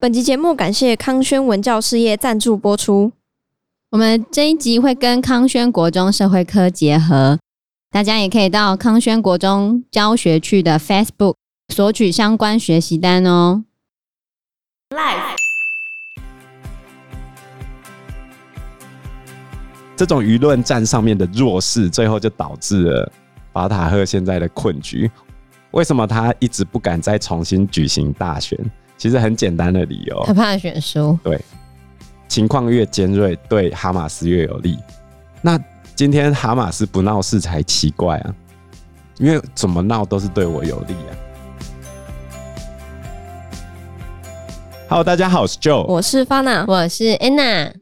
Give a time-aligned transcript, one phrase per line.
[0.00, 3.10] 本集节目感谢康轩文教事业赞助播出。
[3.90, 7.36] 我们这一集会跟康轩国中社会科结合，
[7.90, 11.34] 大家也可以到康轩国中教学区的 Facebook
[11.74, 13.64] 索取相关学习单哦。
[14.90, 15.34] Life
[19.96, 23.12] 这种舆论战上面的弱势，最后就导致了
[23.52, 25.10] 法塔赫现在的困局。
[25.72, 28.56] 为什么他一直不敢再重新举行大选？
[28.98, 31.16] 其实很简单的理由，他怕选输。
[31.22, 31.40] 对。
[32.26, 34.76] 情况越尖锐，对哈马斯越有利。
[35.40, 35.58] 那
[35.94, 38.34] 今天哈马斯不闹事才奇怪啊！
[39.16, 41.10] 因为怎么闹都是对我有利啊。
[44.88, 47.72] Hello，大家好，我是 Joe，我是 Fana，我是 Anna。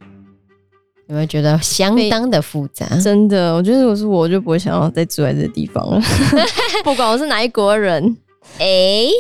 [1.08, 2.86] 有没有觉得相当的复杂？
[3.00, 6.00] 真的，我觉得如果是我，就不会想要再住在这个地方了。
[6.84, 8.16] 不管我是哪一国人，
[8.58, 9.10] 哎、欸。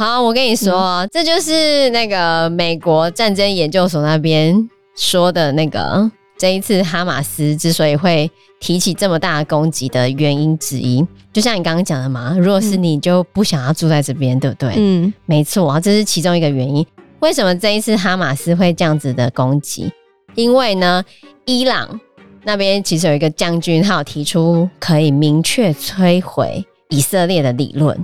[0.00, 14.72] 好，我跟你说，嗯、这就是那个美国战争研究所那边说的那个，这一次哈马斯之所以会提起这么大的攻击的原因之一，就像你刚刚讲的嘛，如果是你就不想要住在这边，对不对？
[14.78, 16.86] 嗯，没错啊，这是其中一个原因。
[17.18, 19.92] 为什么这一次哈马斯会这样子的攻击？
[20.34, 21.04] 因为呢，
[21.44, 22.00] 伊朗
[22.44, 28.02] 那边其实有一个将军，他有提出可以明确摧毁以色列的理论。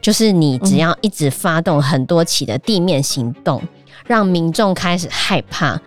[0.00, 3.68] 就是你只要一直发动很多起的地面行动，嗯、
[4.06, 5.78] 让民众开始害怕，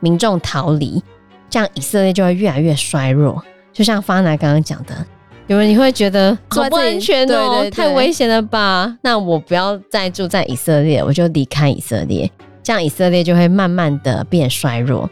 [0.00, 1.02] 民众逃离，
[1.50, 3.42] 这样以色列就会越来越衰弱。
[3.72, 5.06] 就像方娜刚刚讲的，
[5.46, 8.96] 有人你会觉得好不安全哦、喔，对对对，太危险了吧？
[9.02, 12.28] 那我不要再住在以色列，我就离开以色列，
[12.62, 15.08] 这样以色列就会慢慢的变衰弱。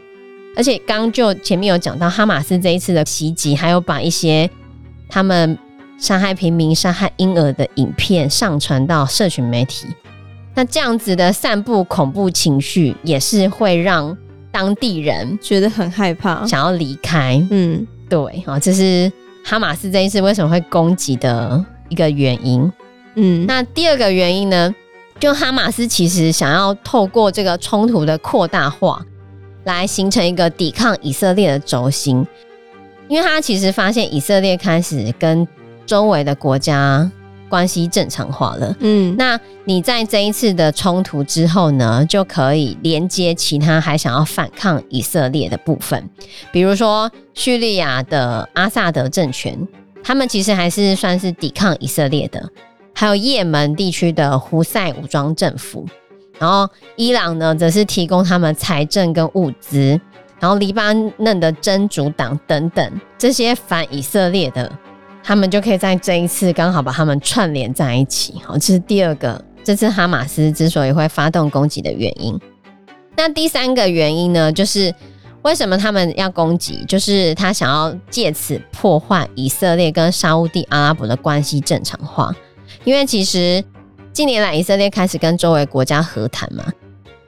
[0.55, 4.49] 而且刚刚就前面有讲到哈马斯这一次的袭击，还有把一些
[5.07, 5.57] 他们。
[5.97, 9.87] 杀害平民、杀害婴儿的影片上传到社群媒体，
[10.53, 14.15] 那这样子的散布恐怖情绪，也是会让
[14.51, 17.43] 当地人觉得很害怕，想要离开。
[17.49, 19.11] 嗯，对，好，这是
[19.43, 22.71] 哈马斯这一次为什么会攻击的一个原因。
[23.15, 24.73] 嗯，那第二个原因呢，
[25.19, 29.03] 就哈马斯其实想要透过这个冲突的扩大化，
[29.63, 32.25] 来形成一个抵抗以色列的轴心，
[33.07, 35.47] 因为他其实发现以色列开始跟
[35.87, 37.09] 周围的国家
[37.49, 46.09] 关系正常化了，嗯，那你在这一次的冲突之后呢，就可以连接其他还想要反抗以色列的部分，
[46.51, 49.57] 比如说叙利亚的阿萨德政权，
[50.03, 52.49] 他们其实还是算是抵抗以色列的，
[52.93, 55.87] 还有也门地区的胡塞武装政府，
[56.37, 59.97] 然后伊朗呢，则是提供他们财政跟物资，
[60.41, 64.69] 然后黎巴嫩的真主党等等这些反以色列的。
[65.27, 72.39] 他们就可以在这一次刚好把他们串联在一起，好，这是第二个，这次哈马斯之所以会发动攻击的原因。
[73.17, 74.95] 那第三个原因呢，就是
[75.41, 76.85] 为什么他们要攻击？
[76.87, 82.33] 就是他想要借此破坏以色列跟沙乌地阿拉伯的关系正常化。
[82.85, 83.61] 因为其实
[84.13, 86.63] 近年来以色列开始跟周围国家和谈嘛，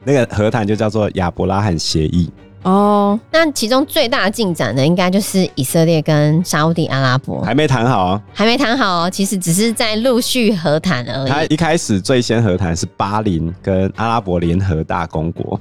[0.05, 2.31] 那个和谈就叫做亚伯拉罕协议。
[2.63, 11.29] 哦，那其中最大的进展呢，应该就是以色列跟沙乌地阿拉伯还没谈好啊，还没谈好哦，其实只是在陆续和谈而已。
[11.29, 15.59] 他一开始最先和谈是巴林跟阿拉伯联合大公国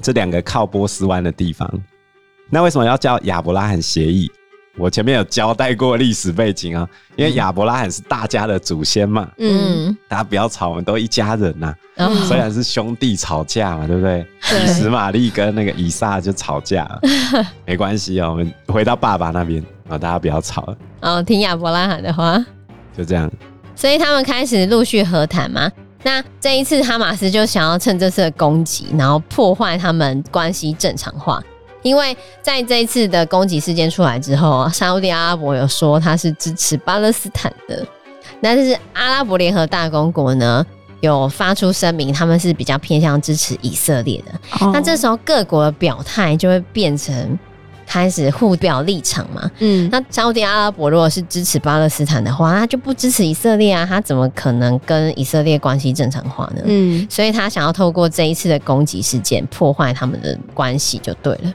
[0.00, 1.68] 这两个靠波斯湾的地方。
[2.48, 4.30] 那为什么要叫亚伯拉罕协议？
[4.80, 11.76] 我前面有交代过历史背景啊，因为亚伯拉罕是大家的祖先嘛，嗯，大家不要吵，我们都一家人呐、啊。
[11.96, 14.26] 嗯、虽然是兄弟吵架嘛，对不对？
[14.64, 17.00] 以实玛利跟那个以撒就吵架了，
[17.66, 20.76] 没关系哦，我们回到爸爸那边啊，大家不要吵了。
[21.00, 22.42] 哦，听亚伯拉罕的话，
[22.96, 23.30] 就这样。
[23.76, 25.70] 所以他们开始陆续和谈嘛。
[26.02, 31.42] 那这一次哈马斯就想要趁这次的攻击，然后破坏他们关系正常化。
[31.82, 37.86] 因为在这一次的攻击事件出来之后，沙乌地阿拉伯有说他是支持巴勒斯坦的，
[38.42, 40.64] 但是阿拉伯联合大公国呢
[41.00, 44.64] 有发出声明，他们是比较偏向支持以色列的。
[44.64, 44.74] Oh.
[44.74, 47.38] 那这时候各国的表态就会变成
[47.86, 49.50] 开始互表立场嘛。
[49.58, 56.62] 嗯，那沙乌地阿拉伯如果是支持巴勒斯坦的话，他就不支持以色列啊，他怎么可能跟以色列关系正常化呢？
[56.66, 61.52] 嗯，所以他想要透过这一次的攻击事件破坏他们的关系就对了。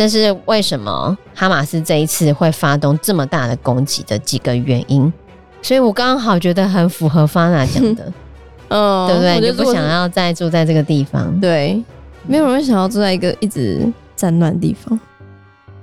[0.00, 5.12] 这是为什么哈马斯这一次会发动这么大的攻击的几个原因，
[5.60, 8.10] 所以我刚好觉得很符合法娜讲的，
[8.68, 9.40] 嗯，对不对？
[9.40, 11.84] 你不想要再住在这个地方，对，
[12.26, 13.86] 没有人想要住在一个一直
[14.16, 14.98] 战乱地方。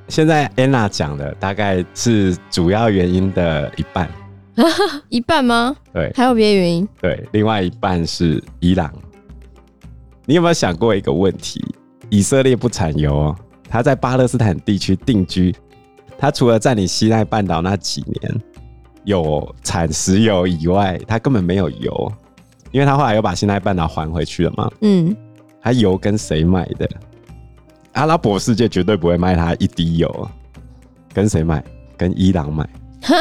[0.08, 4.10] 现在安娜讲的大概是主要原因的一半，
[5.10, 5.76] 一半吗？
[5.94, 6.90] 对，还有别的原因？
[7.00, 8.92] 对，另外一半是伊朗。
[10.26, 11.64] 你有没有想过一个问题？
[12.10, 13.36] 以色列不产油哦，
[13.68, 15.56] 他在巴勒斯坦地区定居，
[16.18, 18.42] 他除了占领西奈半岛那几年
[19.04, 22.12] 有产石油以外，他根本没有油，
[22.72, 24.70] 因为他后来又把西奈半岛还回去了嘛。
[24.82, 25.16] 嗯，
[25.62, 26.90] 他油跟谁买的？
[27.94, 30.30] 阿拉伯世界绝对不会卖他一滴油，
[31.14, 31.64] 跟谁买？
[31.98, 32.64] 跟伊朗买。
[33.02, 33.16] 哈，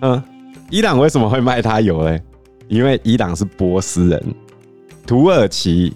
[0.00, 0.22] 嗯，
[0.70, 2.22] 伊朗为什么会卖他油嘞？
[2.68, 4.34] 因为伊朗是波斯人，
[5.06, 5.92] 土耳其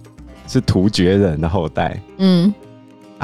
[0.46, 2.52] 是突厥人的后代，嗯，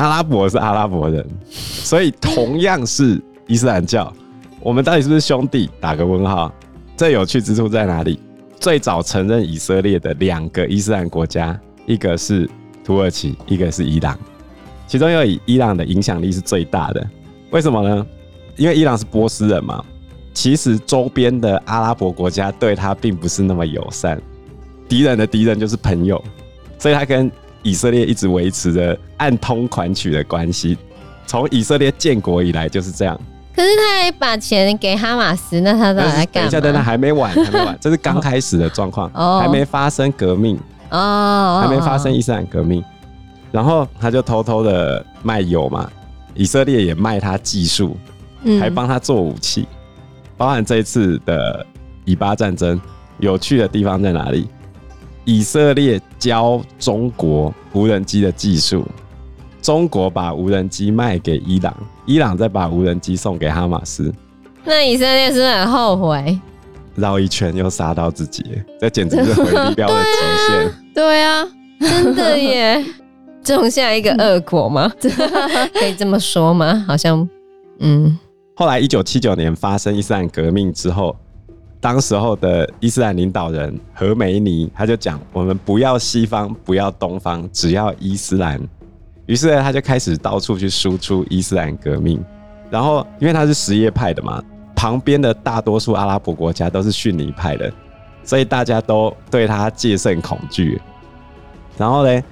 [0.01, 4.11] 阿拉伯是阿拉伯人，所以同样是伊斯兰教，
[4.61, 5.69] 我们到底是不是兄弟？
[5.79, 6.51] 打个问号。
[6.97, 8.19] 这有趣之处在哪里？
[8.59, 12.49] 最早承认以色列的两个伊斯兰国家，一个是
[12.83, 14.19] 土耳其，一个是伊朗，
[14.87, 17.07] 其中又以伊朗的影响力是最大的。
[17.51, 18.07] 为什么呢？
[18.57, 19.85] 因为伊朗是波斯人嘛。
[20.33, 24.19] 其实周边的阿拉伯国家对他并不是那么友善，
[24.89, 26.23] 敌人的敌人就是朋友，
[26.79, 27.31] 所以他跟
[27.63, 30.77] 以色列一直维持着按通款曲的关系。
[31.27, 33.19] 从以色列建国以来就是这样。
[33.55, 36.31] 可是他还把钱给哈马斯，那他到底在干嘛？
[36.43, 40.59] 等一下，等等，还没完， 还没完，这是刚开始的状况，哦，还没发生革命
[40.91, 42.83] 哦，还没发生伊斯兰革命，
[43.53, 45.91] 然后他就偷偷的卖油嘛，
[46.35, 47.97] 以色列也卖他技术，
[48.61, 49.67] 还帮他做武器。
[50.37, 51.67] 包含这一次的
[52.05, 52.81] 以巴战争，
[53.19, 54.49] 有趣的地方在哪里？
[55.25, 58.85] 以色列教中国无人机的技术，
[59.63, 61.75] 中国把无人机卖给伊朗，
[62.07, 64.13] 伊朗再把无人机送给哈马斯。
[64.65, 66.39] 那以色列是不是很后悔？
[66.97, 68.45] 绕一圈又杀到自己，
[68.81, 70.73] 这简直是回力镖的极限。
[70.95, 71.47] 对啊，
[71.81, 72.85] 真的耶！
[73.43, 74.91] 种下一个恶果吗？
[75.01, 76.85] 可以这么说吗？
[76.87, 77.27] 好像，
[77.79, 78.19] 嗯。
[78.55, 81.17] 后来，一九七九年发生伊斯兰革命之后，
[81.81, 88.61] 当时候的伊斯兰领导人何梅尼他就讲：“我们不要西方，不要东方，只要伊斯兰。”
[89.25, 92.23] 于是呢，他就开始到处去输出伊斯兰革命。
[92.71, 94.43] 然后，因为他是什叶派的嘛，
[94.77, 97.73] 旁边的大多数阿拉伯国家都是逊尼派的，
[98.25, 100.81] 所以大家都对他戒慎恐惧。
[101.79, 102.23] 然后呢，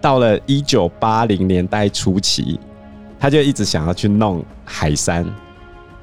[0.00, 2.58] 到了一九八零年代初期，
[3.20, 5.24] 他就一直想要去弄海山。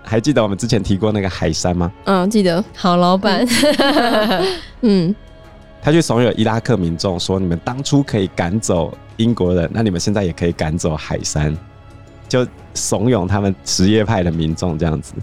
[0.09, 1.91] 还记得我们之前提过那个海山吗？
[2.05, 2.63] 嗯，记得。
[2.75, 3.45] 好老板，
[4.81, 5.13] 嗯，
[5.83, 11.55] 他去怂恿伊拉克民众说：“你们当初可以赶走英国人，那你们现在也可以赶走海山。”
[12.27, 15.13] 就怂恿他们什叶派的民众这样子。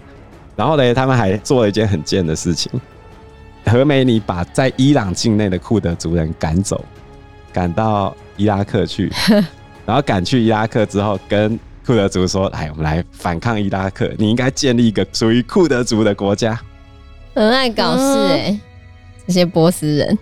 [0.54, 2.70] 然后呢，他们还做了一件很贱的事情：
[3.64, 6.84] 何梅尼把在伊朗境内的库德族人赶走，
[7.52, 9.12] 赶到伊拉克去，
[9.84, 11.58] 然后赶去伊拉克之后跟。
[11.86, 14.10] 库德族说：“来，我们来反抗伊拉克。
[14.18, 16.58] 你应该建立一个属于库德族的国家。”
[17.32, 18.60] 很爱搞事哎、欸，嗯、
[19.26, 20.18] 这些波斯人。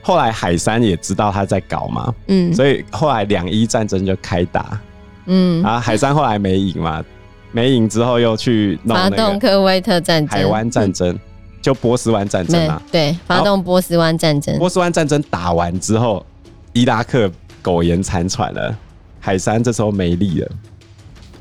[0.00, 4.80] 后来海山也知道他在搞嘛，嗯，所以后来两伊战争就开打，
[5.26, 7.04] 嗯，然后海山后来没赢嘛，
[7.52, 11.20] 没赢之后又去弄那个发动科威特战争、海湾战争，嗯、
[11.60, 14.56] 就波斯湾战争嘛，对，发动波斯湾战争。
[14.56, 16.24] 波斯湾战争打完之后，
[16.72, 17.30] 伊拉克
[17.60, 18.74] 苟延残喘了，
[19.18, 20.50] 海山这时候没力了。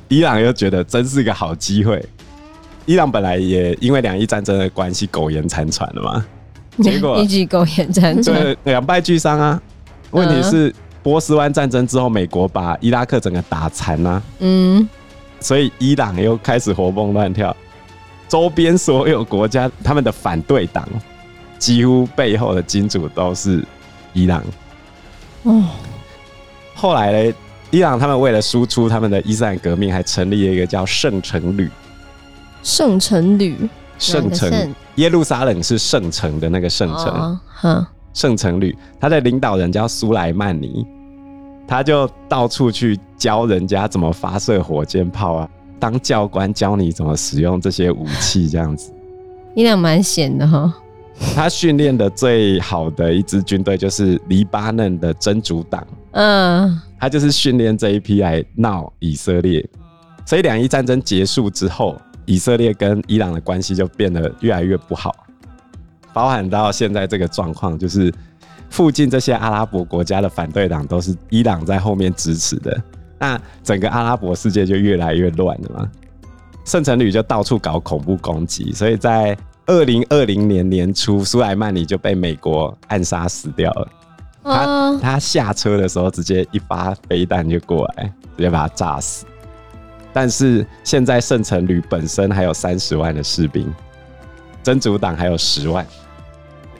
[0.07, 2.03] 伊朗又觉得真是个好机会。
[2.85, 6.25] 伊朗本来也因为两伊战争的关系苟延残喘了嘛，
[6.81, 9.61] 结果 一举苟延残喘，对，两败俱伤啊。
[10.11, 10.73] 问题是
[11.03, 14.87] 波斯湾战争之后，美国把伊拉克整个打残啊，嗯，
[15.41, 17.53] 所以伊朗又开始活蹦乱跳，
[18.29, 20.87] 周边所有国家他们的反对党
[21.59, 23.61] 几乎背后的金主都是
[24.13, 24.41] 伊朗。
[25.43, 25.65] 哦，
[26.73, 27.35] 后来嘞。
[27.69, 31.69] 伊朗他们为了输出他们的伊斯兰革命，还成立了一个叫圣城旅。
[32.63, 33.69] 圣城旅，
[33.99, 37.39] 圣城耶路撒冷是圣城的那个圣城。
[37.47, 40.85] 哼，圣城旅，他的领导人叫苏莱曼尼，
[41.67, 48.91] 他就到处去教人家怎么发射火箭炮啊，当教官教你怎么使用这些武器，这样子。
[49.55, 50.73] 伊朗蛮闲的哈。
[51.33, 59.63] 他训练的最好的一支军队就是黎巴嫩的真主党，嗯，他就是训练这一批来闹以色列，
[60.25, 65.15] 所以两伊战争结束之后，以色列跟伊朗的关系就变得越来越不好，
[66.13, 68.13] 包含到现在这个状况，就是
[68.69, 72.81] 附近这些阿拉伯国家的反对党都是伊朗在后面支持的，
[73.19, 75.91] 那整个阿拉伯世界就越来越乱了嘛，
[76.65, 79.37] 圣城旅就到处搞恐怖攻击，所以在。
[79.69, 83.91] 二零二零年年初，苏莱曼尼就被美国暗杀死掉了。
[84.47, 88.05] 他他下车的时候，直接一发飞弹就过来，
[88.37, 89.25] 直接把他炸死。
[90.13, 93.71] 但是现在圣城旅本身还有三十万的士兵，
[94.63, 95.85] 真主党还有十万。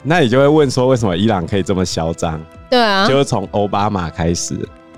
[0.02, 2.40] 那你就会问说，为什么伊朗可以这么嚣张？
[2.70, 4.54] 对啊，就是从奥巴马开始，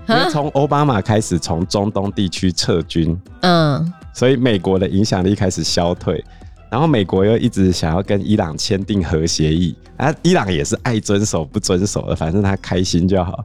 [0.08, 6.22] 因为从奥巴马开始从中东地区撤军，嗯，所以美国的影响力开始消退，
[6.70, 13.44] 然后美国又一直想要跟伊朗签订核协议，啊，伊朗也是爱遵守不遵守的，反正他开心就好。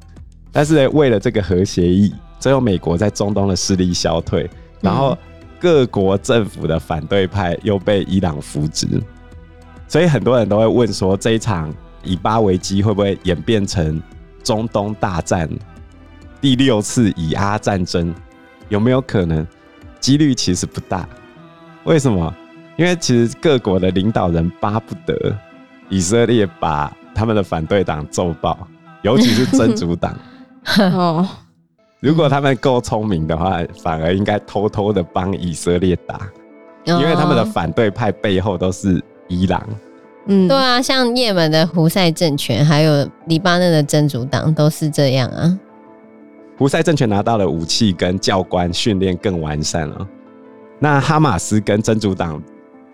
[0.51, 5.17] 但是呢为了这个核协议，最后美国在中东的势力消退，然后
[5.59, 8.87] 各国政府的反对派又被伊朗扶植。
[9.87, 14.01] 所以很多人都会问说，这一场以巴危机会不会演变成
[14.43, 15.49] 中东大战
[16.39, 18.13] 第六次以阿战争？
[18.69, 19.45] 有没有可能？
[19.99, 21.07] 几率其实不大。
[21.85, 22.35] 为什么？
[22.75, 25.35] 因为其实各国的领导人巴不得
[25.89, 28.67] 以色列把他们的反对党揍爆，
[29.01, 30.17] 尤其是真主党。
[30.77, 31.27] 哦，
[31.99, 36.19] 如果他们够聪明的话，反而应该偷偷的帮以色列打，
[36.85, 39.03] 因为他们的反对派背后都是。
[39.27, 39.59] 伊朗，
[40.27, 45.59] 嗯，对啊，像也门的胡塞政权，还有黎巴嫩的真主党，都是这样啊。
[46.59, 50.07] 胡塞政权拿到了武器跟教官训练更完善了，
[50.77, 52.39] 那哈马斯跟真主党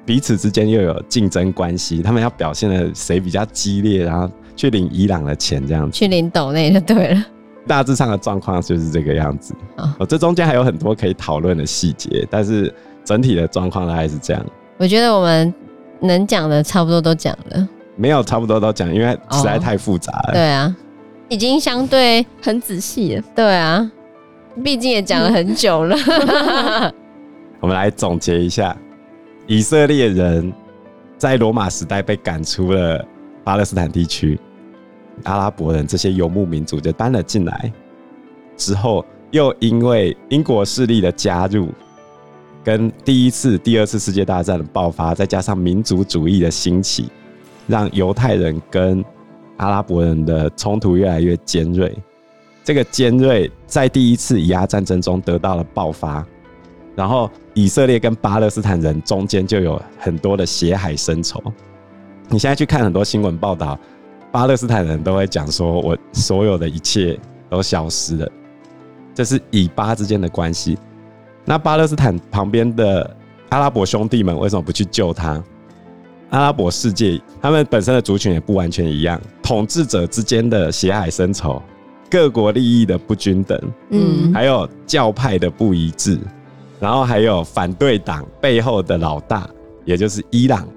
[0.06, 7.26] 彼此之间又有竞争关系，他们要表现的谁比较激烈，然后去领伊朗的钱，这样子，去领斗内就对了。
[7.68, 9.54] 大致上的状况就是这个样子。
[9.78, 14.46] 哦，这中间还有很多可以讨论的细节，但是整体的状况大概是这样。
[14.78, 15.54] 我觉得我们。
[16.04, 20.30] 能讲的差不多都讲了，没有差不多都讲，因为实在太复杂了。
[20.30, 20.34] 哦。
[20.34, 20.76] 对啊，
[21.30, 23.24] 已经相对很仔细了。
[23.36, 23.88] 对啊，
[24.64, 25.96] 毕竟也讲了很久了。
[27.62, 28.76] 我们来总结一下：
[29.52, 30.50] 以色列人
[31.18, 33.06] 在罗马时代被赶出了
[33.44, 34.40] 巴勒斯坦地区，
[35.24, 37.70] 阿拉伯人这些游牧民族就搬了进来，
[38.56, 41.68] 之后又因为英国势力的加入。
[42.64, 47.10] 跟第一次、第二次世界大战的爆发，再加上民族主义的兴起，
[47.68, 49.04] 让犹太人跟
[49.58, 51.94] 阿拉伯人的冲突越来越尖锐。
[52.64, 56.26] 这个尖锐在第一次以阿战争中得到了爆发，
[57.02, 61.42] 然后以色列跟巴勒斯坦人中间就有很多的血海深仇。
[62.30, 63.76] 你现在去看很多新闻报道，
[64.32, 68.32] 巴勒斯坦人都会讲说：“我所有的一切都消失了。”
[69.16, 70.78] 这是以巴之间的关系。
[71.44, 73.18] 那巴勒斯坦旁边的
[73.50, 75.44] 阿拉伯兄弟们为什么不去救他？
[76.30, 81.60] 阿拉伯世界他们本身的族群也不完全一样，统治者之间的血海深仇，
[82.12, 86.20] 各国利益的不均等，嗯，还有教派的不一致，
[86.82, 89.48] 然后还有反对党背后的老大，
[89.86, 90.68] 也就是伊朗，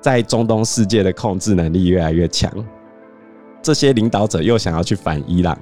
[0.00, 2.52] 在中东世界的控制能力越来越强，
[3.62, 5.56] 这些领导者又想要去反伊朗，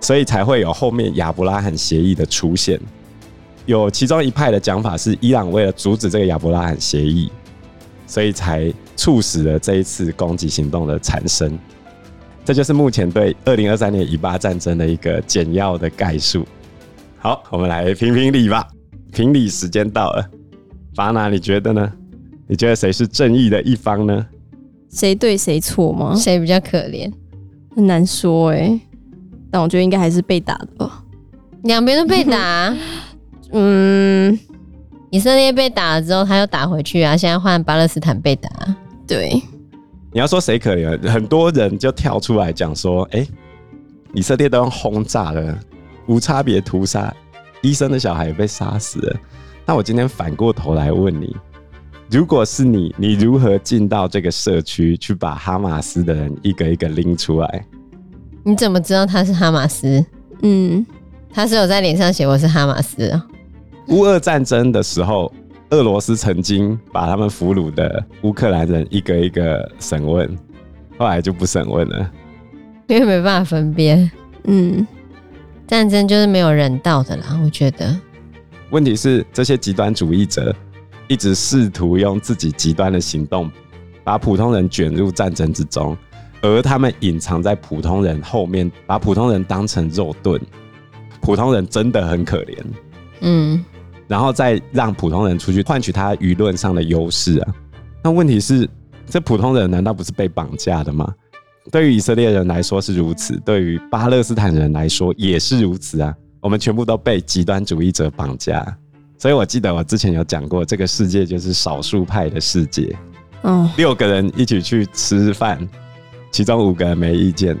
[0.00, 2.80] 所以才会有后面亚伯拉罕协议的出现。
[3.66, 7.30] 有其中一派的讲法是，伊朗为了阻止这个亚伯拉罕协议，
[8.06, 11.58] 所以才促使了这一次攻击行动的产生。
[12.46, 16.46] 这就是目前对二零二三年以巴战争的一个简要的概述。
[17.18, 18.66] 好，我们来评评理吧。
[19.12, 20.28] 评理时间到了，
[20.94, 21.92] 法拿，你觉得呢？
[22.46, 24.26] 你觉得谁是正义的一方呢？
[24.90, 26.14] 谁对谁错吗？
[26.14, 27.12] 谁比较可怜？
[27.76, 28.80] 很难说哎、欸，
[29.50, 31.04] 但我觉得应该还是被打的吧。
[31.64, 32.74] 两边都被打。
[33.52, 34.38] 嗯，
[35.10, 37.16] 以色列被打了之后，他又打回去啊。
[37.16, 38.50] 现在换巴勒斯坦被打，
[39.06, 39.42] 对。
[40.12, 41.08] 你要说谁可怜？
[41.08, 43.28] 很多人就跳出来讲说：“哎、欸，
[44.14, 45.58] 以色列都用轰炸了，
[46.06, 47.14] 无差别屠杀，
[47.62, 49.16] 医生的小孩也被杀死了。”
[49.66, 51.36] 那我今天反过头来问你：
[52.10, 57.66] 如果是你，你如何进到这个社区去把哈马斯的人一个一个拎出来？
[58.44, 60.02] 你怎么知道他是哈马斯？
[60.42, 60.86] 嗯，
[61.30, 63.26] 他是有在脸上写我是哈马斯啊。
[63.88, 65.30] 乌俄战争的时候，
[65.70, 70.26] 俄罗斯曾经把他们俘虏的乌克兰人一个一个审问，
[70.96, 72.10] 后来就不审问了，
[72.86, 74.10] 因为没办法分辨。
[74.44, 74.86] 嗯，
[75.68, 77.94] 战争就是没有人道的啦，我觉得。
[78.70, 80.54] 问题是这些极端主义者
[81.08, 83.50] 一直试图用自己极端的行动，
[84.02, 85.94] 把普通人卷入战争之中，
[86.40, 90.40] 而他们隐藏在普通人后面，把普通人当成肉盾。
[91.20, 92.56] 普通人真的很可怜。
[93.20, 93.62] 嗯。
[94.06, 97.54] 然后再让普通人出去换取他舆论上的优势啊！
[98.02, 98.66] 那问题是，
[99.06, 101.12] 这普通人难道不是被绑架的吗？
[101.70, 106.14] 对于以色列人来说是如此，对于巴勒斯坦人来说也是如此啊！
[106.40, 108.64] 我们全部都被极端主义者绑架。
[109.18, 112.96] 所以我记得我之前有讲过，这个世界就是少数派的世界。
[113.42, 115.58] 嗯，六个人一起去吃饭，
[116.30, 117.56] 其中五个人没意见，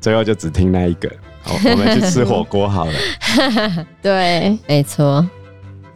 [0.00, 1.10] 最后就只听那一个。
[1.42, 2.92] 好，我们去吃火锅好了。
[4.02, 5.26] 对，没错。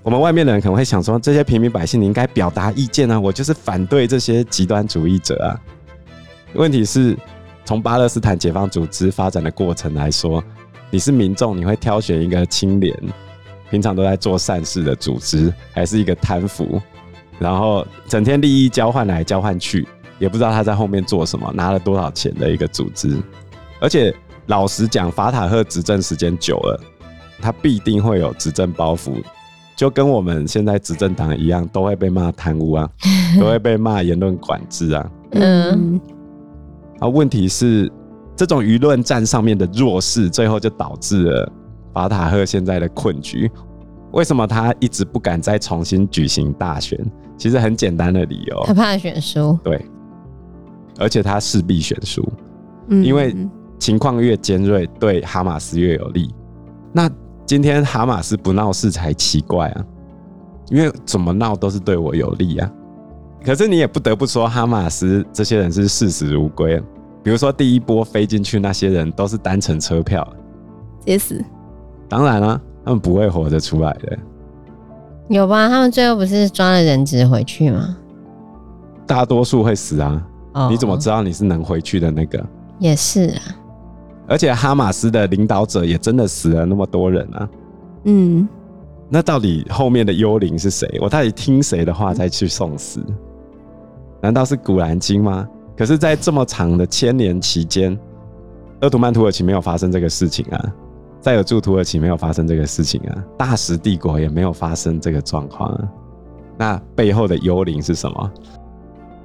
[0.02, 5.54] 我们外面的人可能会想说，这些平民百姓你应该表达意见啊，我就是反对这些极端主义者啊。
[6.54, 7.16] 问题是，
[7.64, 10.42] 从巴勒斯坦解放组织发展的过程来说，
[10.90, 12.94] 你是民众，你会挑选一个清廉、
[13.70, 16.80] 平常都在做善事的组织，还是一个贪腐，
[17.38, 19.86] 然后整天利益交换来交换去，
[20.18, 23.16] 也不知道他在后面做什么，拿了多少钱的一个组织？
[23.80, 24.14] 而且
[24.46, 26.80] 老实讲，法塔赫执政时间久了，
[27.40, 29.22] 他必定会有执政包袱，
[29.76, 32.90] 就跟我们现在执政党一样，都会被骂贪污啊，
[33.40, 35.10] 都会被骂言论管制啊。
[35.30, 36.00] 嗯。
[37.02, 37.90] 啊，问题是
[38.36, 41.52] 这种舆论战上面的弱势，最后就导致了
[41.92, 43.50] 法塔赫现在的困局。
[44.12, 46.98] 为什么他一直不敢再重新举行大选？
[47.36, 49.58] 其实很简单的理由，他怕选输。
[49.64, 49.84] 对，
[50.98, 52.22] 而且他势必选输，
[52.88, 53.34] 因为
[53.80, 56.32] 情况越尖锐，对哈马斯越有利。
[56.92, 57.10] 那
[57.44, 59.84] 今天哈马斯不闹事才奇怪啊，
[60.68, 62.70] 因为怎么闹都是对我有利啊。
[63.44, 66.80] 可是你也不得不说，哈马斯这些人是视死如归。
[67.22, 70.26] 比如说，第一波飞进去那些人都是单程车票，
[71.00, 71.44] 直接死。
[72.08, 74.18] 当然了、啊，他们不会活着出来的。
[75.28, 75.68] 有吧？
[75.68, 77.96] 他们最后不是抓了人质回去吗？
[79.06, 80.26] 大多数会死啊。
[80.54, 82.44] 哦、你怎么知道你是能回去的那个？
[82.78, 83.42] 也是啊。
[84.26, 87.48] 而且哈马斯的领导者也真的死了那么多人啊。
[88.04, 88.48] 嗯。
[89.08, 90.88] 那到底后面的幽灵是谁？
[91.00, 93.00] 我到底听谁的话再去送死？
[94.20, 95.48] 难道是古兰经吗？
[95.76, 97.98] 可是，在这么长的千年期间，
[98.80, 100.72] 鄂图曼土耳其没有发生这个事情啊，
[101.20, 105.88] 塞尔柱土耳其没有发生这个事情啊，大食帝国也没有发生这个状况啊。
[106.58, 108.30] 那背后的幽灵是什么？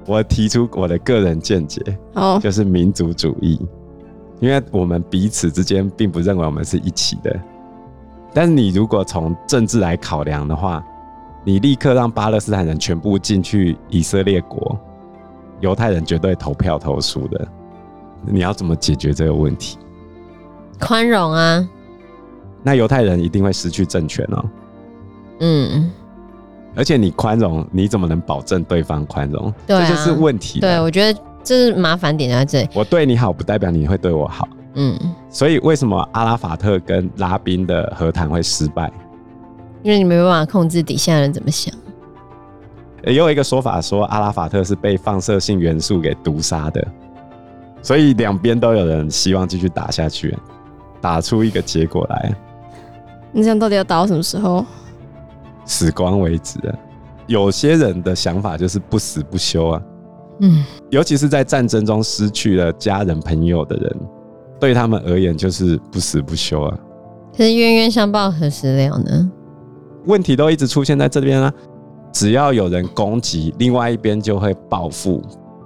[0.06, 1.80] 我提出我的个人见解，
[2.14, 3.60] 哦，就是民族主义，
[4.40, 7.38] 因为我们彼此之间并不认为我们是一起的。
[8.32, 10.82] 但是，你如果从政治来考量的话，
[11.44, 14.78] 你立刻让巴勒斯坦人全部进去以色列国。
[15.60, 17.48] 犹太人绝对投票投输的，
[18.24, 19.78] 你要怎么解决这个问题？
[20.78, 21.68] 宽容啊！
[22.62, 24.44] 那犹太人一定会失去政权哦。
[25.40, 25.90] 嗯，
[26.74, 29.52] 而且你宽容，你怎么能保证对方宽容？
[29.66, 30.60] 对啊，这就是问题。
[30.60, 32.68] 对，我觉得这是麻烦点在这里。
[32.74, 34.48] 我对你好，不代表你会对我好。
[34.74, 34.96] 嗯，
[35.28, 38.92] 所以为什么阿拉法特跟拉宾的和谈会失败？
[39.82, 41.74] 因为你没办法控制底下人怎么想。
[43.04, 46.86] 也有一个说法说，阿拉法特是被放射性元素给毒杀的，
[47.80, 50.36] 所以两边都有人希望继续打下去，
[51.00, 52.34] 打出一个结果来。
[53.30, 54.64] 你想到底要打到什么时候？
[55.64, 56.74] 死光为止啊！
[57.26, 59.82] 有些人的想法就是不死不休啊。
[60.40, 63.96] 嗯，尤其是在战争中失去了家人朋友的人，
[64.58, 66.78] 对他们而言就是不死不休啊。
[67.36, 69.30] 可是冤冤相报何时了呢？
[70.06, 71.52] 问题都一直出现在这边啊。
[72.12, 75.22] 只要有人攻击，另外一边就会报复，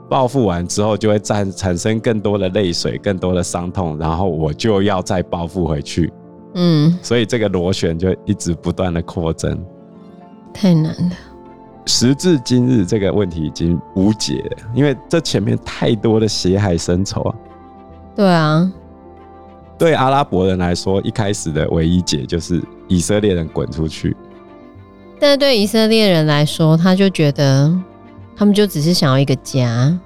[0.09, 6.13] 报复完之后就会产产生更多的泪水、更多的伤痛，然后我就要再报复回去。
[6.55, 9.59] 嗯，所以这个螺旋就一直不断的扩增，
[10.53, 11.11] 太难了。
[11.87, 17.35] 时至今日，这个问题已经无解了，因为这前面太多的血海深仇啊。
[18.15, 18.73] 对啊，
[19.79, 24.15] 对阿拉伯人来说，一开始的唯一解就是以色列人滚出去。
[25.23, 27.73] 但是对以色列人来说，他就觉得
[28.35, 29.97] 他们就只是想要一个家，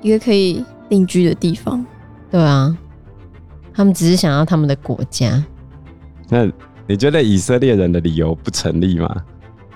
[0.00, 1.84] 一个可以定居的地方。
[2.30, 2.74] 对啊，
[3.74, 5.44] 他们只是想要他们的国家。
[6.30, 6.50] 那
[6.86, 9.14] 你觉得以色列人的理由不成立吗？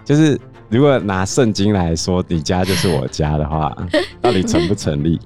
[0.03, 0.41] 就是
[0.71, 3.77] 如果拿圣经来说，你家就是我家的话，
[4.23, 5.21] 到底成不成立？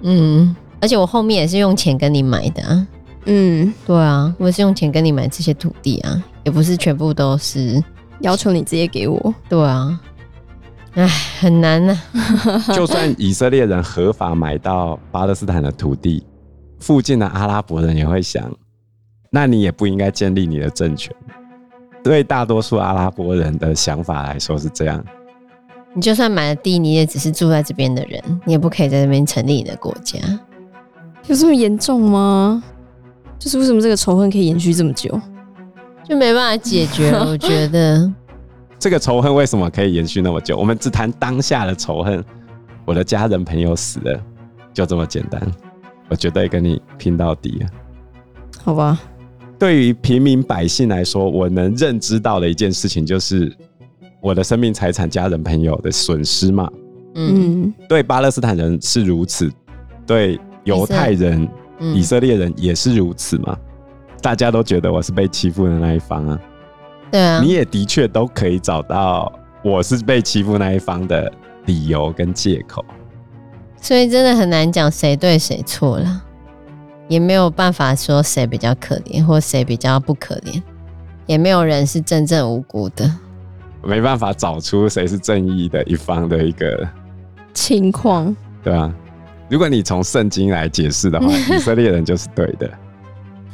[0.00, 2.86] 嗯，而且我后面也是用钱跟你买的啊。
[3.26, 7.84] 嗯，对啊，我也是用钱跟你买这些土地啊，也不是全部都是。
[8.20, 10.00] 要求你直接给我，对啊，
[10.94, 11.06] 哎，
[11.40, 12.58] 很难呢、啊。
[12.74, 16.24] 就算以色列人合法买到巴勒斯坦的土地，
[16.78, 18.50] 附近的阿拉伯人也会想，
[19.30, 21.14] 那你也不应该建立你的政权。
[22.02, 25.04] 对大多数阿拉伯人的想法来说是这样。
[25.94, 30.18] 你就算买了地，你也只是住在这边的人，你也不可以在这边成立你的国家。
[31.26, 32.62] 有这么严重吗？
[33.38, 35.20] 就是为什么这个仇恨可以延续这么久？
[36.08, 38.10] 就没办法解决了，我觉得
[38.78, 40.56] 这个仇恨为什么可以延续那么久？
[40.56, 42.24] 我们只谈当下的仇恨，
[42.84, 44.20] 我的家人朋友死了，
[44.72, 45.40] 就这么简单。
[46.08, 47.68] 我绝对跟你拼到底啊，
[48.64, 48.98] 好吧？
[49.58, 53.54] 对于平民百姓来说，我能认知到的一件事情就是
[54.22, 56.70] 我的生命、财产、家人朋友的损失嘛。
[57.16, 59.52] 嗯，对巴勒斯坦人是如此，
[60.06, 61.46] 对犹太人、
[61.92, 63.58] 以色列人也是如此嘛。
[64.20, 66.38] 大家都觉得我是被欺负的那一方啊，
[67.10, 71.32] 对啊，你也的确都可以找到我是被欺负那一方的
[71.66, 72.84] 理由跟借口，
[73.80, 76.24] 所以真的很难讲谁对谁错了。
[77.06, 80.62] 也没有办法说谁比较可怜或谁比较不可怜，
[81.24, 83.10] 也没有人是真正无辜的，
[83.82, 86.86] 没办法找出谁是正义的一方的一个
[87.54, 88.92] 情况，对啊。
[89.48, 92.70] 如果你从圣经来解释的话，以色列人就是对的。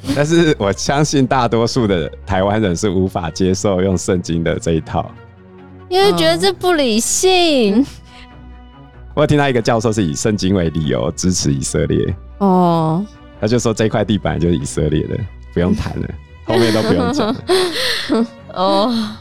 [0.14, 5.10] 但是我相信大多数的台湾人是无法接受用圣经的这一套，
[5.88, 7.78] 因为觉得这不理性。
[7.80, 7.86] 嗯、
[9.14, 13.04] 我有听到一个教授是以圣经为理由支持以色列哦，
[13.40, 15.16] 他就说这块地板就是以色列的，
[15.52, 16.08] 不用谈了，
[16.46, 17.36] 后面都不用讲了。
[18.52, 19.16] 哦，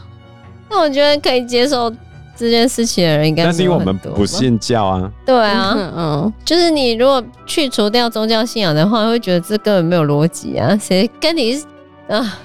[0.68, 1.92] 那我觉得可以接受。
[2.36, 5.10] 这件事情的人应该，但是因为我们不信教啊。
[5.24, 10.76] 对啊，嗯，就是你如果去除掉宗教信仰的话，会觉得这根本没有逻辑啊。
[10.76, 11.62] 谁跟你
[12.08, 12.38] 啊？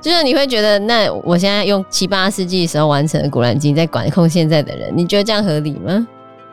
[0.00, 6.06] 就是你会觉得，那我现在用七八世纪的时候完成的《古兰经》在管控现在的人，你觉得这样合理吗？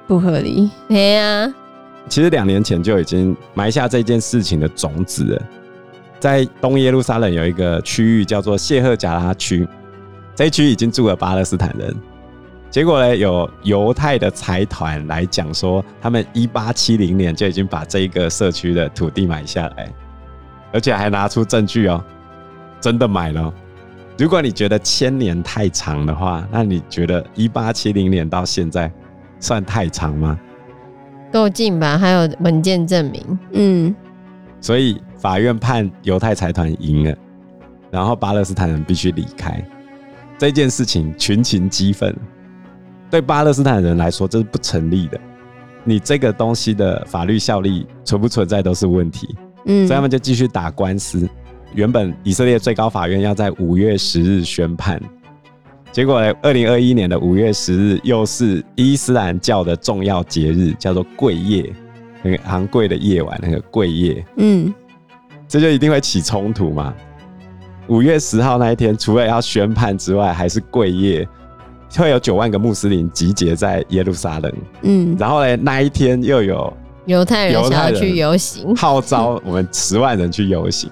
[0.05, 0.69] 不合理。
[0.89, 1.53] 对啊，
[2.09, 5.41] 其实两年前就已经埋下这件事情的种子了。
[6.19, 9.65] 在东耶路撒冷有一个区域叫做谢赫贾拉区，
[10.35, 11.95] 这一区已经住了巴勒斯坦人。
[12.77, 19.91] 结果呢，有犹太的财团来讲说，他们一八七零年就已经把这一个社区的土地买下来，
[20.71, 22.05] 而且还拿出证据哦，
[22.79, 23.51] 真的买了。
[24.15, 28.91] 如果你觉得千年太长的话，那你觉得一八七零年到现在
[29.39, 30.39] 算太长吗？
[31.31, 33.39] 够近吧，还有文件证明。
[33.53, 33.95] 嗯，
[34.61, 37.17] 所以法院判犹太财团赢了，
[37.89, 39.59] 然后巴勒斯坦人必须离开。
[40.37, 42.15] 这件事情群情激愤。
[43.09, 45.19] 对巴勒斯坦人来说，这是不成立的。
[45.83, 49.33] 你这个东西的法律效力存不存在都是问题。
[49.65, 51.27] 嗯，所以他们就继续打官司。
[51.73, 55.01] 原本以色列最高法院要在五月十日宣判，
[55.91, 61.69] 结果呢，二零二一年的五月十日又是伊斯兰教的重要节日，叫做贵夜，
[62.23, 64.25] 那个昂贵的夜晚，那个贵夜。
[64.37, 64.73] 嗯，
[65.47, 66.93] 这就一定会起冲突嘛。
[67.87, 71.27] 五月十号那一天，除了要宣判之外，还是贵夜。
[71.95, 76.71] 会有九万个穆斯林集结在耶路撒冷，嗯，然后呢，那一天又有
[77.05, 80.91] 犹太人想要去游行，号召我们十万人去游行，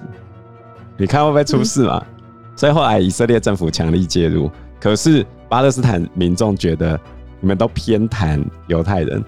[0.96, 2.02] 你看会不会出事嘛？
[2.02, 2.22] 嗯、
[2.56, 6.98] 所以后来以色列政府强力介入，可是巴勒斯坦民众觉得
[7.40, 9.22] 你们都偏袒犹太人，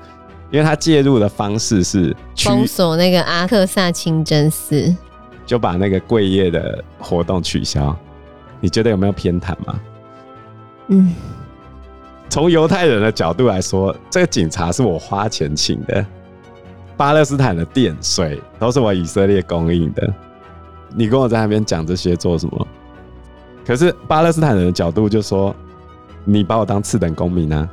[0.50, 4.96] 因为他介入的方式是封锁那个阿克萨清真寺，
[5.44, 7.94] 就把那个贵夜的活动取消。
[8.60, 9.80] 你觉得有没有偏袒吗？
[10.88, 11.14] 嗯。
[12.28, 16.04] 从犹太人的角度来说，这个警察是我花钱请的，
[16.96, 20.12] 巴勒斯坦的电水都是我以色列供应的。
[20.94, 22.66] 你跟我在那边讲这些做什么？
[23.66, 25.54] 可是巴勒斯坦人的角度就说，
[26.24, 27.68] 你把我当次等公民啊。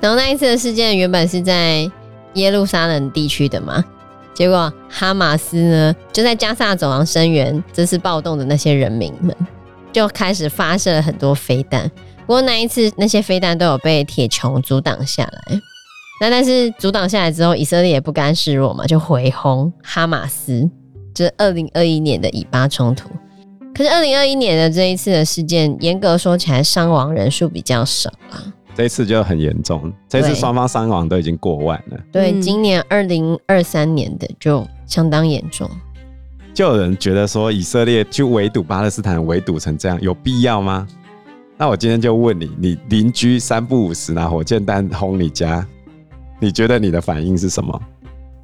[0.00, 1.90] 然后那一次的事件原本是在
[2.34, 3.84] 耶路撒冷地区的嘛，
[4.32, 9.34] 结果哈马斯呢就在加萨走廊声援这次暴动的那些人民们，
[9.92, 11.90] 就开始发射很多飞弹。
[12.28, 15.58] 不过那一次，那些飞弹都有被铁穹阻挡下来。
[16.20, 20.68] 那但是阻挡下来之后，以色列也不甘示弱嘛，就回轰哈马斯。
[21.14, 23.08] 就是二零二一年的以巴冲突。
[23.74, 28.44] 可是二零二一年的这一次的事件，严格说起来，伤亡人数比较少啊。
[28.76, 31.98] 这一次就很严重，这次双方伤亡都已经过万了。
[32.12, 35.66] 对，对今年二零二三年的就相当严重。
[36.52, 40.86] 就有人觉得说，以色列去围堵巴勒斯坦，围堵成这样，有必要吗？
[41.58, 45.66] 那我今天就问你，你邻居三不五时拿火箭弹轰你家，
[46.38, 47.82] 你觉得你的反应是什么？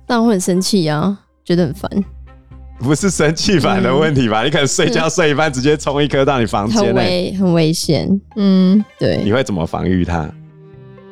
[0.07, 1.89] 当然会很生气啊，觉得很烦。
[2.81, 4.43] 不是生气烦的问题吧？
[4.43, 8.21] 嗯、你可能睡觉睡一半，直接冲一颗到你房间，很危很危险。
[8.35, 9.23] 嗯，对。
[9.23, 10.29] 你会怎么防御它？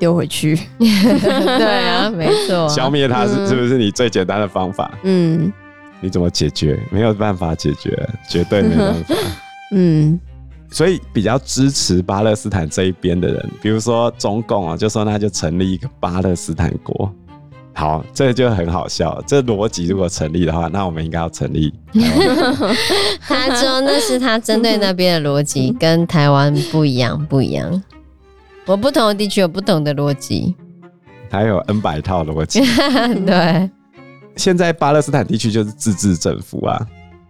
[0.00, 0.58] 丢回去。
[0.80, 2.68] 对啊， 没错。
[2.68, 4.92] 消灭它是是不是你最简单的方法？
[5.04, 5.52] 嗯。
[6.00, 6.76] 你怎么解决？
[6.90, 7.96] 没有办法解决，
[8.28, 9.14] 绝对没办法。
[9.70, 10.18] 嗯。
[10.72, 17.12] 所以比较支持巴勒斯坦这一边的人，比如说中共啊，就说那就成立一个巴勒斯坦国。
[17.74, 19.22] 好，这就很好笑。
[19.26, 21.72] 这逻辑如果成立的话，那我们应该要成立。
[23.20, 27.82] 他说那是他针对那边的逻辑，跟台湾不一样，不一样。
[28.66, 30.54] 我不同的地区有不同的逻辑，
[31.30, 32.61] 还有 N 百套逻辑。
[33.24, 33.70] 对，
[34.37, 36.87] 现在巴勒斯坦地区就是自治政府啊。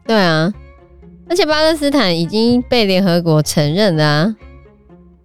[0.06, 0.52] 对啊。
[1.28, 4.36] 而且巴勒斯坦已经被联合国承认了啊！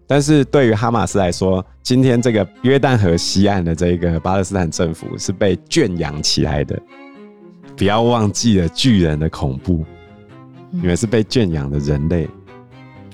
[0.06, 6.80] 但是对于哈马斯来说，今天这个约旦河西岸的这个巴勒斯坦政府是被圈养起来的。
[7.76, 9.84] 不要忘记了巨人的恐怖，
[10.72, 12.26] 你们是被圈养的人类。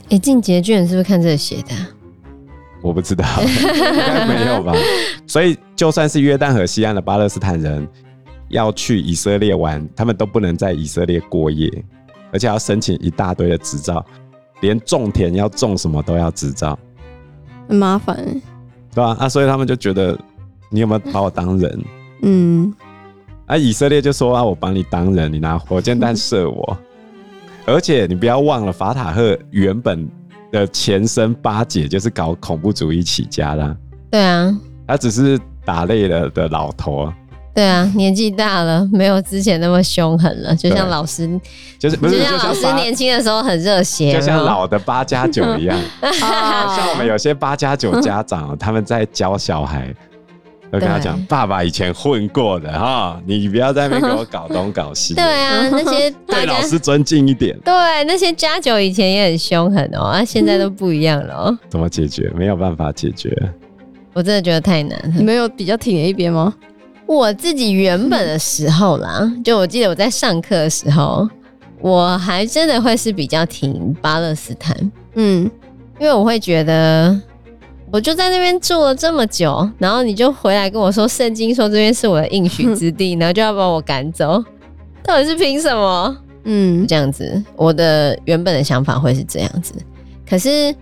[0.03, 1.71] 哎、欸，进击的巨人是不是看这个写的？
[2.81, 3.47] 我不知道，应
[3.97, 4.73] 该没有吧？
[5.25, 7.87] 所以就算是约旦河西岸的巴勒斯坦人，
[8.49, 11.69] 要去以色列玩，他们都不能在以色列过夜，
[12.33, 14.03] 而且要申请一大堆的执照，
[14.61, 16.77] 连种田要种什么都要执照，
[17.69, 18.17] 很麻烦，
[18.93, 19.15] 对吧？
[19.19, 20.17] 啊，所以他们就觉得
[20.69, 21.85] 你有没有把我当人？
[22.23, 22.73] 嗯，
[23.45, 26.77] 啊，以色列就说啊，我把你当人，你拿火箭弹射我，
[27.67, 30.09] 而且你不要忘了，法塔赫原本
[30.51, 33.77] 的前身巴解就是搞恐怖主义起家的，
[34.09, 37.13] 对啊，他只是打累了的老头。
[37.53, 40.55] 对啊，年纪大了，没有之前那么凶狠了。
[40.55, 41.29] 就像老师，
[41.77, 45.77] 就是不是就像老师年轻的时候很热血，就像老的八加九一样。
[46.01, 49.87] 像我们有些八加九家长，他们在教小孩，
[50.71, 57.55] 都跟他讲：“爸爸以前混过的哈，你不要在那边给我搞东搞西。”对啊，那些 对老师尊敬一点。
[57.59, 57.73] 对，
[58.05, 61.33] 那些加九以前也很凶狠哦，啊，现在都不一样了。
[61.35, 61.59] 哦。
[61.69, 62.31] 怎么解决？
[62.35, 63.31] 没有办法解决。
[64.13, 65.13] 我真的觉得太难了。
[65.15, 66.51] 你没有比较挺的一边吗？
[67.05, 71.27] 我自己原本的时候啦，嗯、就我记得我在上课的时候，
[71.81, 74.75] 我还真的会是比较挺巴勒斯坦，
[75.15, 75.43] 嗯，
[75.99, 77.15] 因为我会觉得，
[77.91, 84.43] 我就在那边住了这么久，然后你就回来跟我说圣经说这边是我的应许之地， 然后就要把我赶走，
[85.03, 86.17] 到底是凭什么？
[86.45, 89.73] 嗯，这样子，我的原本的想法会是这样子，
[90.27, 90.73] 可是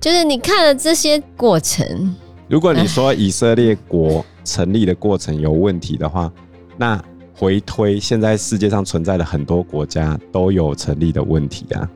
[0.00, 2.14] 就是你看了这些过程，
[2.48, 4.24] 如果你说以色列国。
[4.48, 6.32] 成立的过程有问题的话，
[6.78, 6.98] 那
[7.34, 11.88] 回推现在世界上存在的很多国家都有成立的问题啊。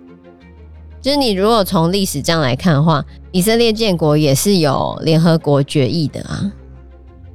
[1.00, 6.52] 就是你如果从历史这样来看的话，以色列建国也是有联合国决议的啊。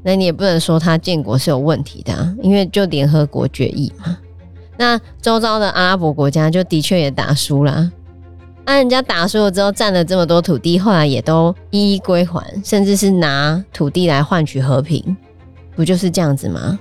[0.03, 4.17] 那你也不能说他建国是有问题的啊，因为就联合国决议嘛。
[4.77, 7.91] 那周遭的阿拉伯国家就的确也打输了。
[8.67, 15.15] 那、啊、人家打输了之后，占了这么多土地，后来也都一一归还，甚至是拿土地来换取和平，
[15.73, 16.77] 不就是这样子吗？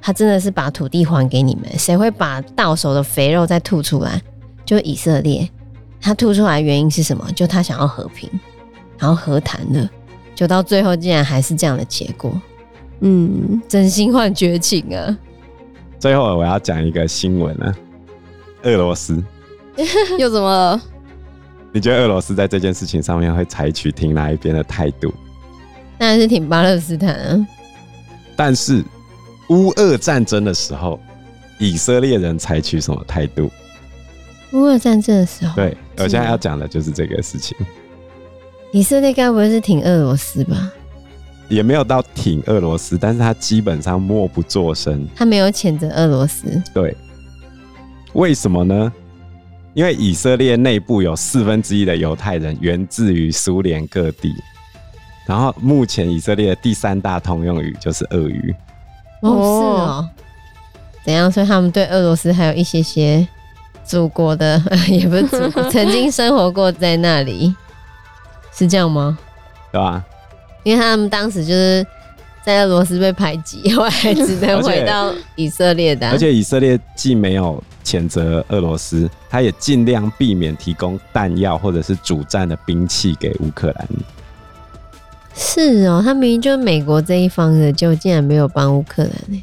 [0.00, 4.18] 他真的是把土地还给你们，谁会把到手的肥肉再吐出来？
[4.64, 5.46] 就以色列，
[6.00, 7.30] 他吐出来原因是什么？
[7.32, 8.30] 就他想要和平，
[8.98, 9.86] 然后和谈的，
[10.34, 12.32] 就到最后竟然还是这样的结果。
[13.00, 15.18] 嗯，真心换绝情啊！
[15.98, 17.76] 最后我要讲一个新闻啊，
[18.62, 19.22] 俄罗斯
[20.18, 20.80] 又怎么了？
[21.76, 25.12] 你觉得俄罗斯在这件事情上面会采取挺哪一边的态度？
[25.98, 27.46] 当然是挺巴勒斯坦啊。
[28.34, 28.82] 但是
[29.50, 30.98] 乌俄战争的时候，
[31.58, 33.50] 以色列人采取什么态度？
[34.54, 37.54] 乌俄战争的时候，对，我现在要讲的就是这个事情。
[38.72, 40.72] 以色列该不会是挺俄罗斯吧？
[41.50, 45.06] 也没有到挺俄罗斯，但是他基本上默不作声。
[45.14, 46.62] 他没有谴责俄罗斯。
[46.72, 46.96] 对，
[48.14, 48.90] 为什么呢？
[49.76, 54.34] 因为以色列内部有四分之一的犹太人源自于苏联各地，
[55.26, 58.54] 然后目前以色列的第三大通用语就是俄语。
[59.20, 60.08] 哦，是哦。
[61.04, 61.30] 怎样？
[61.30, 63.28] 所以他们对俄罗斯还有一些些
[63.84, 64.58] 祖国的，
[64.88, 67.54] 也不是祖国，曾经生活过在那里，
[68.54, 69.18] 是这样吗？
[69.70, 70.02] 对吧？
[70.62, 71.86] 因为他们当时就是
[72.46, 76.08] 在俄罗斯被排挤， 后来只能回到以色列的。
[76.08, 77.62] 而且以色列既没有。
[77.86, 83.88] 谴责俄罗斯，他也尽量避免提供弹药或者是主战的兵器给乌克兰。
[85.36, 89.40] 是哦，他明明就是美国这一方的，就竟然没有帮乌克兰呢。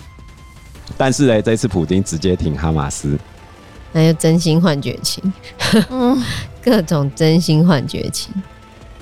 [0.97, 3.17] 但是呢，这次普京直接挺哈马斯，
[3.93, 5.23] 那就真心换绝情。
[5.89, 6.21] 嗯，
[6.61, 8.33] 各种真心换绝情。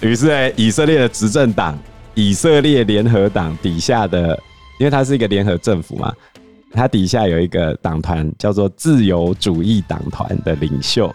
[0.01, 1.75] 于是呢，以色列的执政党
[2.13, 4.37] 以色列联合党底下的，
[4.79, 6.13] 因为它是一个联合政府嘛。
[6.73, 11.13] 他底下有一个党团叫做自由主义党团的领袖，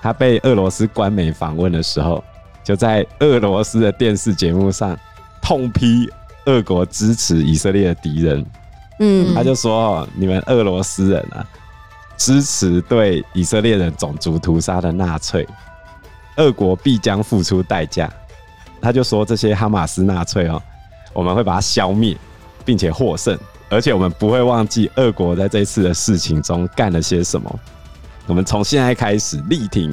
[0.00, 2.22] 他被俄罗斯官媒访问的时候，
[2.62, 4.96] 就在俄罗斯的电视节目上
[5.42, 6.08] 痛批
[6.46, 8.46] 俄国支持以色列的敌人。
[9.00, 11.44] 嗯，他就说：“你们俄罗斯人啊，
[12.16, 15.44] 支持对以色列人种族屠杀的纳粹，
[16.36, 18.08] 俄国必将付出代价。”
[18.82, 20.60] 他就说：“这些哈马斯纳粹哦，
[21.12, 22.16] 我们会把它消灭，
[22.64, 23.38] 并且获胜。”
[23.70, 27.50] 而且我们不会忘记俄国在这一次的事情中干了些什么。
[28.26, 29.90] 我们从现在开始力挺，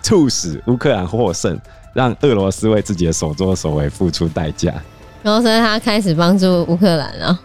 [0.00, 1.60] 促使乌克兰获胜，
[1.92, 4.72] 让俄罗斯为自己的所作所为付出代价。
[5.22, 7.38] 然后，所以他开始帮助乌克兰了。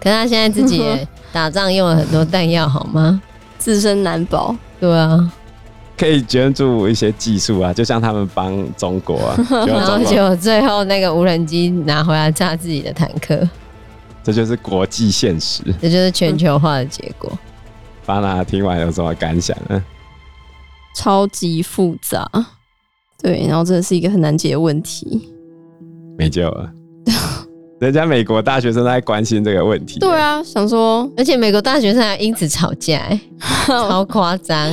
[0.00, 0.84] 可是他现在自己
[1.32, 3.22] 打仗用了很多弹药，好吗？
[3.58, 4.56] 自身难保。
[4.80, 5.32] 对啊，
[6.02, 9.36] 可以捐助一些技术啊，就像他们帮中国啊。
[9.68, 13.48] 然后结果最后那个无人机拿回来炸自己的坦克。
[14.24, 17.30] 这就是国际现实，这就是全球化的结果。
[18.04, 19.80] 巴拿听完有什么感想呢？
[20.96, 22.28] 超级复杂，
[23.22, 25.30] 对，然后真的是一个很难解的问题，
[26.18, 26.68] 没救了。
[27.78, 30.00] 人家美国大学生在关心这个问题。
[30.00, 33.00] 对啊，想说，而且美国大学生还因此吵架，
[33.66, 34.68] 超夸张。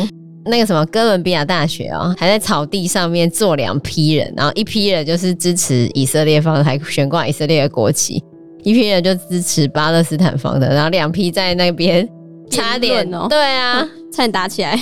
[0.45, 8.21] 那个什么哥伦比亚大学哦，还在草地上面坐两批人，然后一批人就是支持以色列方，还悬挂以色列的国旗；
[8.63, 12.08] 一批人就支持巴勒斯坦方的，然后两批在那边
[12.49, 14.80] 差点哦，对啊， 差点打起来，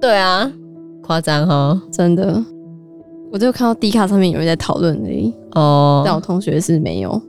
[0.00, 0.50] 对啊，
[1.02, 2.42] 夸张哦，真的。
[3.32, 7.20] 我就看到 D 卡上面有人在讨论而已哦，但我同学是没有。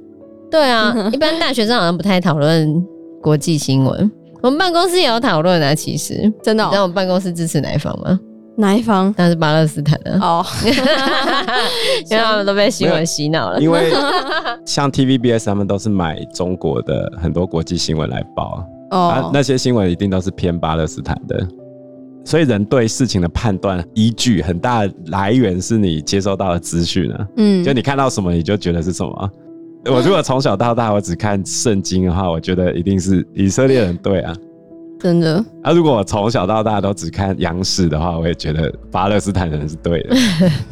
[0.51, 2.85] 对啊， 一般大学生好像不太讨论
[3.23, 4.11] 国际新闻。
[4.45, 6.69] 我们办公室也有讨论啊，其实真的、哦。
[6.71, 8.19] 那我们办公室支持哪一方吗？
[8.57, 9.11] 哪一方？
[9.17, 10.45] 那是巴勒斯坦的哦，
[12.11, 13.59] 因为他们都被新闻洗脑了。
[13.59, 13.91] 因为
[14.63, 21.43] 像 TVBS 他们都是买中国的很多国际新闻来报哦、啊，那些新闻一定都是偏巴勒斯坦的，
[22.23, 27.27] 所以人对事情的判断依据很大的来源是你接收到的资讯啊。
[27.37, 29.31] 嗯，就你看到什么你就觉得是什么。
[29.91, 34.35] 我如果从小到大我只看圣经的话，我觉得一定是以色列人对啊，
[34.99, 35.43] 真的。
[35.61, 40.15] 啊，如果我从小到大都只看央视的话，我也觉得巴勒斯坦人是对的。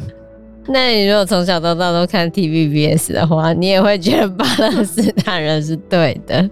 [0.66, 6.50] 那你如果从小到大都看 TVBS 的话，你也会觉得巴勒斯坦人是对的。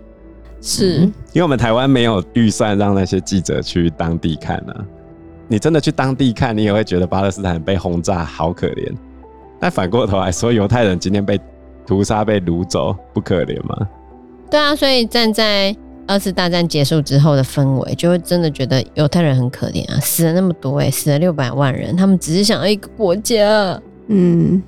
[0.60, 0.98] 是，
[1.32, 4.86] 因为我们台湾没有预算让那些记者去当地看啊。
[5.48, 8.92] 你真的去当地看，你也会觉得巴勒斯坦被轰炸好可怜。
[9.58, 11.40] 但反过头来说，犹太人今天被
[11.92, 13.86] 屠杀被掳走，不可怜吗？
[14.50, 15.76] 对啊，所以站在
[16.06, 23.78] 二次大战结束之后的氛围，就会真的觉得犹太人很可怜啊，死了那么多哎、欸，死了六百万人，他们只是想要一个国家。
[24.06, 24.62] 嗯，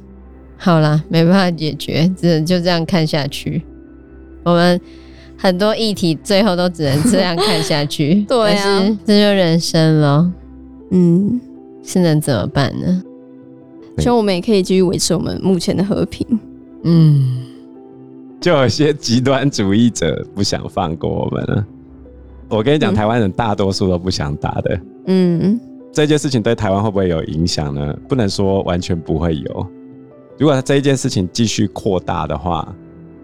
[0.59, 3.63] 好啦，没办法解决，只能就这样看下去。
[4.43, 4.79] 我们
[5.39, 8.23] 很多议题最后都只能这样看下去。
[8.29, 10.31] 对啊，这就人生了。
[10.91, 11.41] 嗯，
[11.83, 13.03] 是能怎么办呢？
[13.97, 16.27] 希望我们也可以继续维持我们目前的和平。
[16.85, 17.42] 嗯，
[18.40, 21.66] 就有些极端主义者不想放过我们了。
[22.49, 24.81] 我跟你讲，嗯、台湾人大多数都不想打的。
[25.07, 25.59] 嗯，
[25.92, 27.97] 这件事情对台湾会不会有影响呢？
[28.09, 29.66] 不能说完全不会有。
[30.38, 32.75] 如果这一件事情继续扩大的话，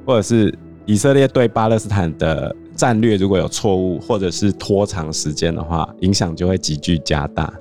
[0.06, 0.52] 或者是
[0.86, 7.52] 以色列对巴勒斯坦的战略如果有错误，或者是拖长时间的话，影响就会急剧加大。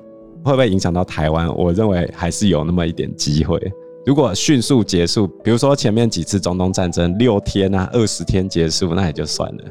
[0.42, 1.54] 会不会影响到台湾？
[1.54, 3.60] 我认为还是有那么一点机会。
[4.06, 9.64] 如果迅速结束，比如说前面几次中东战争六天啊、二十天结束，那也就算了。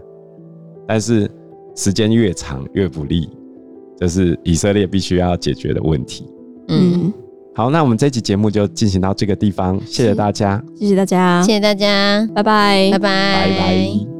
[0.88, 1.30] 但是
[1.76, 3.30] 时间越长越不利，
[3.98, 6.26] 这是以色列必须要解决的问题。
[6.68, 7.12] 嗯，
[7.56, 14.19] 好，那我们这期节目就进行到这个地方，谢谢大家，谢谢大家，谢谢大家，拜拜，拜拜，拜拜。